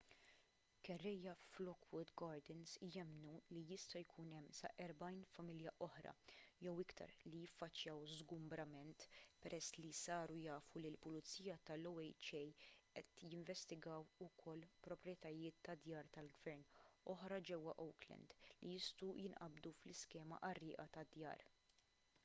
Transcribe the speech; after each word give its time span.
kerrejja 0.87 1.33
f'lockwood 1.47 2.11
gardens 2.21 2.71
jemmnu 2.93 3.33
li 3.55 3.61
jista' 3.71 3.99
jkun 4.03 4.31
hemm 4.35 4.47
sa 4.59 4.71
40 4.85 5.27
familja 5.33 5.73
oħra 5.87 6.13
jew 6.67 6.73
iktar 6.85 7.13
li 7.27 7.41
jiffaċċjaw 7.43 8.07
żgumbrament 8.15 9.05
peress 9.45 9.77
li 9.83 9.91
saru 10.01 10.39
jafu 10.47 10.81
li 10.83 10.91
l-pulizija 10.93 11.59
tal-oha 11.69 12.07
qed 12.31 12.67
jinvestigaw 13.35 14.09
ukoll 14.31 14.67
proprjetajiet 14.89 15.63
ta' 15.69 15.77
djar 15.85 16.11
tal-gvern 16.19 16.65
oħra 17.17 17.41
ġewwa 17.53 17.79
oakland 17.89 18.37
li 18.53 18.73
jistgħu 18.75 19.15
jinqabdu 19.25 19.75
fl-iskema 19.83 20.41
qarrieqa 20.51 20.89
tad-djar 20.99 21.47